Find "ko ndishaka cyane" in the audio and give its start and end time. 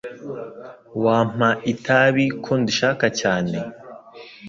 2.43-3.57